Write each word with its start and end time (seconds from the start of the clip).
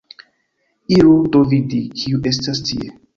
Iru 0.95 1.13
do 1.35 1.41
vidi, 1.51 1.83
kiu 1.99 2.23
estas 2.31 2.63
tie. 2.71 2.89